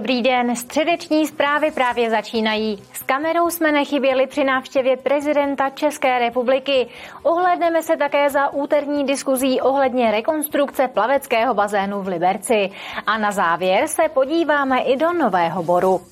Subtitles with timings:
[0.00, 2.82] Dobrý den, středeční zprávy právě začínají.
[2.92, 6.86] S kamerou jsme nechyběli při návštěvě prezidenta České republiky.
[7.22, 12.70] Ohledneme se také za úterní diskuzí ohledně rekonstrukce plaveckého bazénu v Liberci.
[13.06, 16.09] A na závěr se podíváme i do Nového Boru.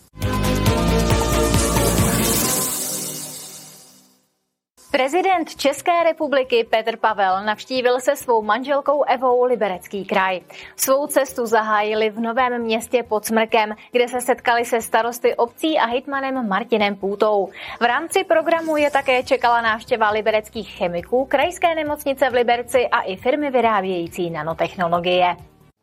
[4.91, 10.41] Prezident České republiky Petr Pavel navštívil se svou manželkou Evou Liberecký kraj.
[10.77, 15.87] Svou cestu zahájili v Novém městě pod Smrkem, kde se setkali se starosty obcí a
[15.87, 17.49] hitmanem Martinem Půtou.
[17.81, 23.17] V rámci programu je také čekala návštěva libereckých chemiků, krajské nemocnice v Liberci a i
[23.17, 25.37] firmy vyrábějící nanotechnologie.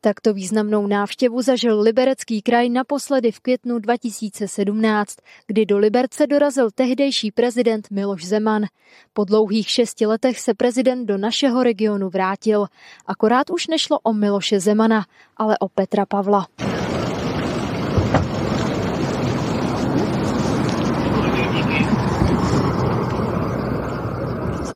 [0.05, 7.31] Takto významnou návštěvu zažil Liberecký kraj naposledy v květnu 2017, kdy do Liberce dorazil tehdejší
[7.31, 8.65] prezident Miloš Zeman.
[9.13, 12.65] Po dlouhých šesti letech se prezident do našeho regionu vrátil.
[13.05, 15.05] Akorát už nešlo o Miloše Zemana,
[15.37, 16.47] ale o Petra Pavla.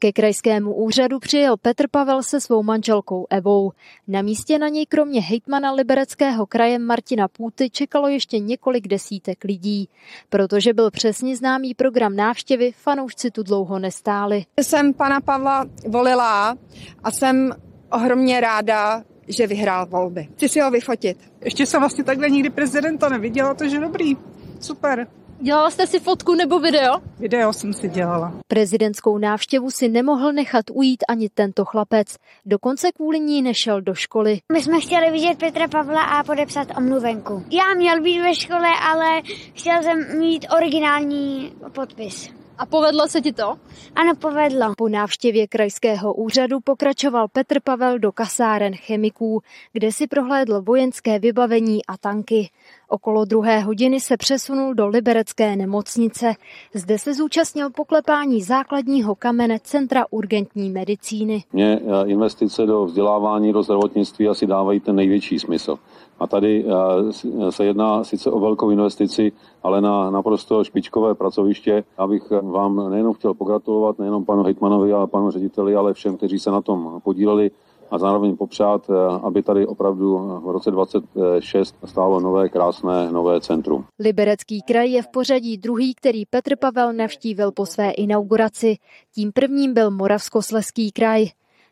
[0.02, 3.72] Ke krajskému úřadu přijel Petr Pavel se svou manželkou Evou.
[4.08, 9.90] Na místě na něj kromě hejtmana libereckého kraje Martina Půty čekalo ještě několik desítek lidí.
[10.30, 14.46] Protože byl přesně známý program návštěvy, fanoušci tu dlouho nestáli.
[14.62, 16.58] Jsem pana Pavla volila
[17.04, 17.52] a jsem
[17.92, 20.28] ohromně ráda, že vyhrál volby.
[20.36, 21.18] Chci si ho vyfotit.
[21.46, 24.18] Ještě jsem vlastně takhle nikdy prezidenta neviděla, takže dobrý.
[24.60, 25.08] Super.
[25.42, 27.02] Dělala jste si fotku nebo video?
[27.20, 28.34] Video jsem si dělala.
[28.48, 32.16] Prezidentskou návštěvu si nemohl nechat ujít ani tento chlapec.
[32.46, 34.40] Dokonce kvůli ní nešel do školy.
[34.54, 37.44] My jsme chtěli vidět Petra Pavla a podepsat omluvenku.
[37.52, 39.22] Já měl být ve škole, ale
[39.54, 42.39] chtěl jsem mít originální podpis.
[42.60, 43.56] A povedlo se ti to?
[43.96, 44.74] Ano, povedlo.
[44.78, 49.42] Po návštěvě krajského úřadu pokračoval Petr Pavel do kasáren chemiků,
[49.74, 52.50] kde si prohlédl vojenské vybavení a tanky.
[52.88, 56.34] Okolo druhé hodiny se přesunul do liberecké nemocnice.
[56.74, 61.44] Zde se zúčastnil poklepání základního kamene Centra urgentní medicíny.
[61.54, 65.80] Mě eh, investice do vzdělávání, do zdravotnictví asi dávají ten největší smysl.
[66.20, 69.32] A tady eh, se jedná sice o velkou investici,
[69.64, 71.84] ale na naprosto špičkové pracoviště.
[71.98, 76.52] Abych vám nejenom chtěl pogratulovat, nejenom panu Hitmanovi a panu řediteli, ale všem, kteří se
[76.52, 77.52] na tom podíleli
[77.92, 78.94] a zároveň popřát, eh,
[79.24, 83.86] aby tady opravdu v roce 26 stálo nové krásné nové centrum.
[84.00, 88.76] Liberecký kraj je v pořadí druhý, který Petr Pavel navštívil po své inauguraci.
[89.16, 91.26] Tím prvním byl Moravskosleský kraj.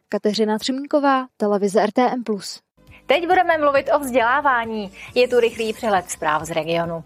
[0.09, 2.23] Kateřina Třemínková, televize RTM+.
[3.07, 4.91] Teď budeme mluvit o vzdělávání.
[5.15, 7.03] Je tu rychlý přehled zpráv z regionu.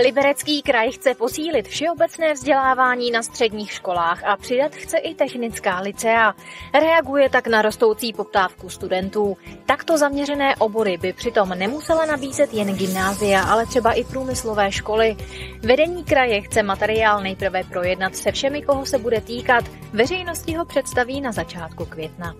[0.00, 6.34] Liberecký kraj chce posílit všeobecné vzdělávání na středních školách a přidat chce i technická licea.
[6.74, 9.36] Reaguje tak na rostoucí poptávku studentů.
[9.66, 15.16] Takto zaměřené obory by přitom nemusela nabízet jen gymnázia, ale třeba i průmyslové školy.
[15.60, 19.64] Vedení kraje chce materiál nejprve projednat se všemi, koho se bude týkat.
[19.92, 22.34] Veřejnosti ho představí na začátku května.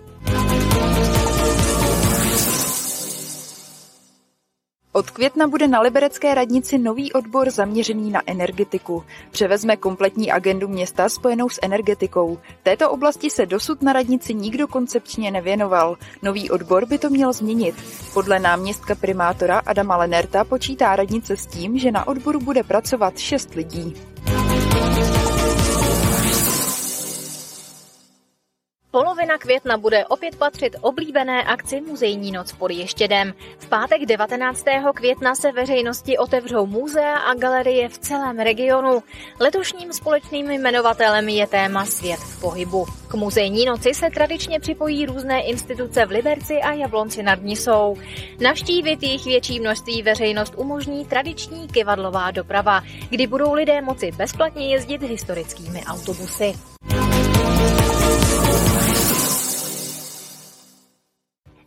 [4.95, 9.03] Od května bude na Liberecké radnici nový odbor zaměřený na energetiku.
[9.31, 12.39] Převezme kompletní agendu města spojenou s energetikou.
[12.63, 15.97] Této oblasti se dosud na radnici nikdo koncepčně nevěnoval.
[16.21, 17.75] Nový odbor by to měl změnit.
[18.13, 23.55] Podle náměstka primátora Adama Lenerta počítá radnice s tím, že na odboru bude pracovat šest
[23.55, 23.95] lidí.
[28.93, 33.33] Polovina května bude opět patřit oblíbené akci Muzejní noc pod Ještědem.
[33.57, 34.65] V pátek 19.
[34.95, 39.03] května se veřejnosti otevřou muzea a galerie v celém regionu.
[39.39, 42.85] Letošním společným jmenovatelem je téma Svět v pohybu.
[43.07, 47.97] K Muzejní noci se tradičně připojí různé instituce v Liberci a Jablonci nad Nisou.
[48.39, 55.01] Navštívit jejich větší množství veřejnost umožní tradiční kivadlová doprava, kdy budou lidé moci bezplatně jezdit
[55.01, 56.72] historickými autobusy.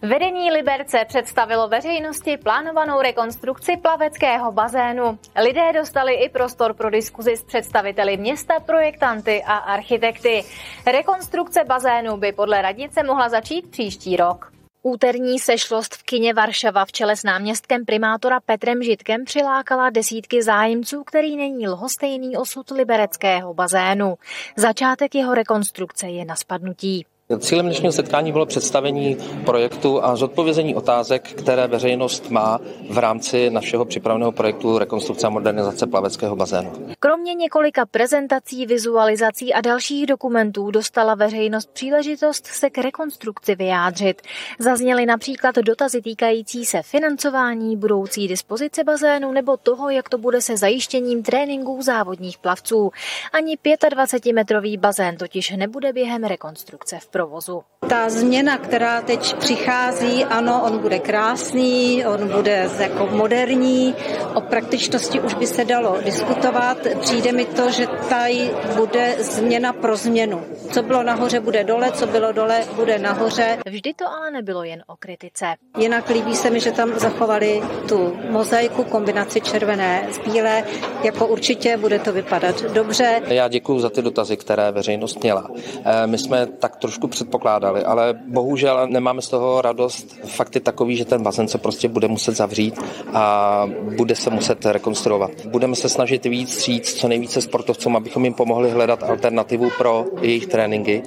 [0.03, 5.19] Vedení Liberce představilo veřejnosti plánovanou rekonstrukci plaveckého bazénu.
[5.43, 10.45] Lidé dostali i prostor pro diskuzi s představiteli města, projektanty a architekty.
[10.87, 14.53] Rekonstrukce bazénu by podle radnice mohla začít příští rok.
[14.83, 21.05] Úterní sešlost v kině Varšava v čele s náměstkem primátora Petrem Žitkem přilákala desítky zájemců,
[21.05, 24.15] který není lhostejný osud libereckého bazénu.
[24.57, 27.07] Začátek jeho rekonstrukce je na spadnutí.
[27.39, 33.85] Cílem dnešního setkání bylo představení projektu a zodpovězení otázek, které veřejnost má v rámci našeho
[33.85, 36.73] připraveného projektu rekonstrukce a modernizace plaveckého bazénu.
[36.99, 44.23] Kromě několika prezentací, vizualizací a dalších dokumentů dostala veřejnost příležitost se k rekonstrukci vyjádřit.
[44.59, 50.57] Zazněly například dotazy týkající se financování, budoucí dispozice bazénu nebo toho, jak to bude se
[50.57, 52.91] zajištěním tréninků závodních plavců.
[53.33, 57.63] Ani 25-metrový bazén totiž nebude během rekonstrukce v provozu.
[57.89, 63.95] Ta změna, která teď přichází, ano, on bude krásný, on bude jako moderní,
[64.35, 66.79] o praktičnosti už by se dalo diskutovat.
[67.01, 70.43] Přijde mi to, že tady bude změna pro změnu.
[70.73, 73.59] Co bylo nahoře, bude dole, co bylo dole, bude nahoře.
[73.67, 75.47] Vždy to ale nebylo jen o kritice.
[75.79, 80.65] Jinak líbí se mi, že tam zachovali tu mozaiku, kombinaci červené s bílé,
[81.05, 83.23] jako určitě bude to vypadat dobře.
[83.27, 85.51] Já děkuji za ty dotazy, které veřejnost měla.
[85.85, 90.17] Eh, my jsme tak trošku předpokládali, ale bohužel nemáme z toho radost.
[90.25, 92.81] Fakt je takový, že ten bazén se prostě bude muset zavřít
[93.13, 93.67] a
[93.97, 95.31] bude se muset rekonstruovat.
[95.47, 100.47] Budeme se snažit víc říct co nejvíce sportovcům, abychom jim pomohli hledat alternativu pro jejich
[100.47, 101.03] tréninky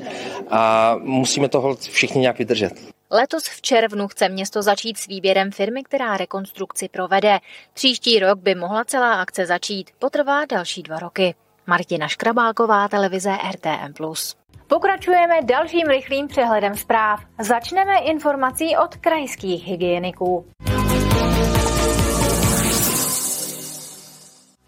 [0.49, 2.73] a musíme toho všichni nějak vydržet.
[3.11, 7.39] Letos v červnu chce město začít s výběrem firmy, která rekonstrukci provede.
[7.73, 11.35] Příští rok by mohla celá akce začít, potrvá další dva roky.
[11.67, 13.93] Martina Škrabálková, televize RTM+.
[14.69, 17.19] Pokračujeme dalším rychlým přehledem zpráv.
[17.39, 20.45] Začneme informací od krajských hygieniků.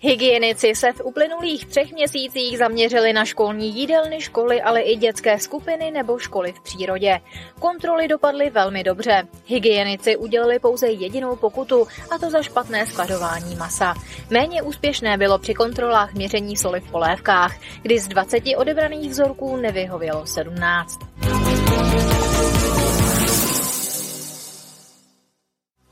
[0.04, 5.92] Hygienici se v uplynulých třech měsících zaměřili na školní jídelny, školy, ale i dětské skupiny
[5.92, 7.20] nebo školy v přírodě.
[7.60, 9.28] Kontroly dopadly velmi dobře.
[9.46, 13.94] Hygienici udělali pouze jedinou pokutu, a to za špatné skladování masa.
[14.30, 20.26] Méně úspěšné bylo při kontrolách měření soli v polévkách, kdy z 20 odebraných vzorků nevyhovělo
[20.26, 21.00] 17.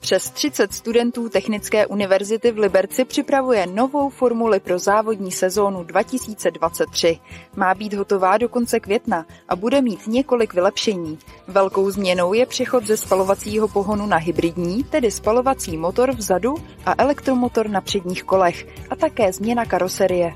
[0.10, 7.20] Přes 30 studentů Technické univerzity v Liberci připravuje novou formuli pro závodní sezónu 2023.
[7.56, 11.20] Má být hotová do konce května a bude mít několik vylepšení.
[11.48, 17.70] Velkou změnou je přechod ze spalovacího pohonu na hybridní, tedy spalovací motor vzadu a elektromotor
[17.70, 20.34] na předních kolech a také změna karoserie.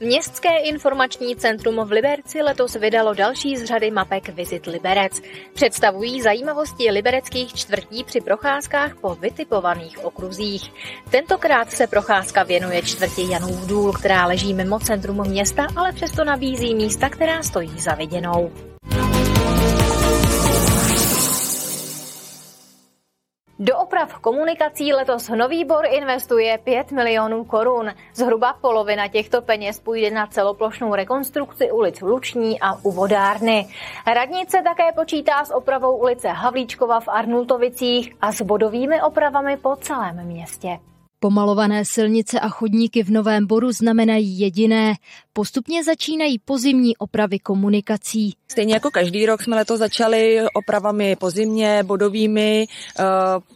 [0.00, 5.20] Městské informační centrum v Liberci letos vydalo další z řady mapek Visit Liberec.
[5.54, 10.72] Představují zajímavosti libereckých čtvrtí při procházkách po vytipovaných okruzích.
[11.10, 16.74] Tentokrát se procházka věnuje čtvrti Janův důl, která leží mimo centrum města, ale přesto nabízí
[16.74, 18.52] místa, která stojí za viděnou.
[23.60, 27.90] Do oprav komunikací letos Nový Bor investuje 5 milionů korun.
[28.14, 33.68] Zhruba polovina těchto peněz půjde na celoplošnou rekonstrukci ulic Luční a u vodárny.
[34.06, 40.26] Radnice také počítá s opravou ulice Havlíčkova v Arnultovicích a s bodovými opravami po celém
[40.26, 40.78] městě.
[41.20, 44.94] Pomalované silnice a chodníky v Novém Boru znamenají jediné.
[45.32, 48.34] Postupně začínají pozimní opravy komunikací.
[48.48, 52.66] Stejně jako každý rok jsme letos začali opravami pozimně, bodovými,
[52.98, 53.04] eh,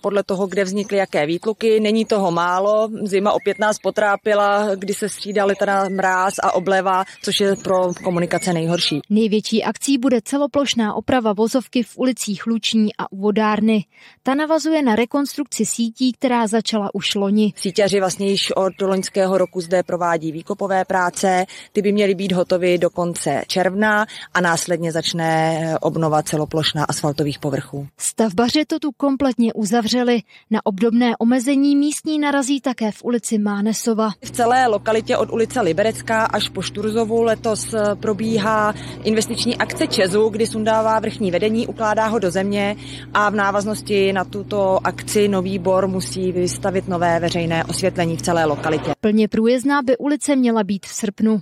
[0.01, 1.81] podle toho, kde vznikly jaké výtluky.
[1.81, 7.41] Není toho málo, zima opět nás potrápila, kdy se střídali teda mráz a obleva, což
[7.41, 9.01] je pro komunikace nejhorší.
[9.11, 13.85] Největší akcí bude celoplošná oprava vozovky v ulicích Luční a u vodárny.
[14.23, 17.52] Ta navazuje na rekonstrukci sítí, která začala už loni.
[17.57, 22.79] Síťaři vlastně již od loňského roku zde provádí výkopové práce, ty by měly být hotovy
[22.79, 27.89] do konce června a následně začne obnova celoplošná asfaltových povrchů.
[27.99, 30.23] Stavbaři to tu kompletně uzavřeli.
[30.51, 34.11] Na obdobné omezení místní narazí také v ulici Mánesova.
[34.25, 40.29] V celé lokalitě od ulice Liberecká až po Šturzovu letos eh, probíhá investiční akce Čezu,
[40.29, 42.77] kdy sundává vrchní vedení, ukládá ho do země
[43.15, 48.45] a v návaznosti na tuto akci Nový Bor musí vystavit nové veřejné osvětlení v celé
[48.45, 48.93] lokalitě.
[49.01, 51.41] Plně průjezdná by ulice měla být v srpnu.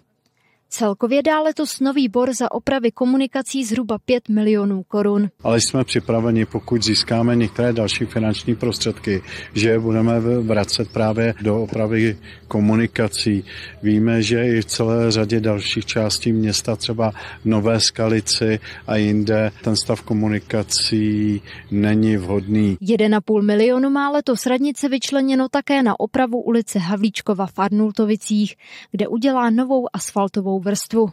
[0.72, 5.30] Celkově dá letos nový bor za opravy komunikací zhruba 5 milionů korun.
[5.42, 9.22] Ale jsme připraveni, pokud získáme některé další finanční prostředky,
[9.54, 13.44] že budeme vracet právě do opravy komunikací.
[13.82, 19.52] Víme, že i v celé řadě dalších částí města, třeba v Nové Skalici a jinde,
[19.64, 22.78] ten stav komunikací není vhodný.
[22.82, 28.56] 1,5 milionu má letos radnice vyčleněno také na opravu ulice Havlíčkova v Arnultovicích,
[28.90, 31.08] kde udělá novou asfaltovou vrstvu.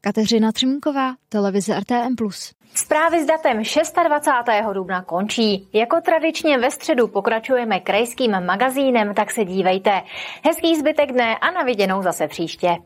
[0.00, 2.14] Kateřina Třmínková, televize RTM+.
[2.74, 3.94] Zprávy s datem 26.
[4.72, 5.68] dubna končí.
[5.72, 10.02] Jako tradičně ve středu pokračujeme krajským magazínem, tak se dívejte.
[10.44, 12.76] Hezký zbytek dne a na viděnou zase příště.